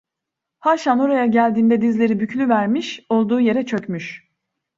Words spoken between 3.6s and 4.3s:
çökmüş: